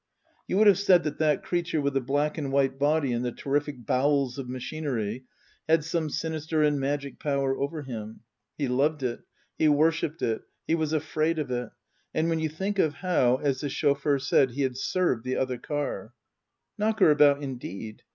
[0.47, 3.31] You would have said that that creature with the black and white body and the
[3.31, 5.25] terrific bowels of machinery
[5.69, 8.21] had some sinister and magic power over him.
[8.57, 9.19] He loved it;
[9.59, 11.69] he worshipped it; he was afraid of it.
[12.15, 15.59] And when you think of how, as the chauffeur said, he had" served" the other
[15.59, 16.15] car
[16.79, 18.01] Knock her about, indeed